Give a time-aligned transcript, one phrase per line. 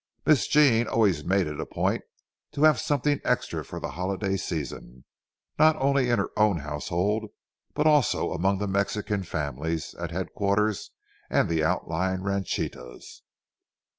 [0.25, 2.01] Miss Jean always made it a point
[2.53, 5.05] to have something extra for the holiday season,
[5.59, 7.25] not only in her own household,
[7.75, 10.89] but also among the Mexican families at headquarters
[11.29, 13.21] and the outlying ranchites.